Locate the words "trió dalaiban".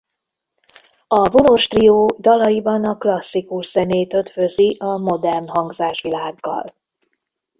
1.67-2.85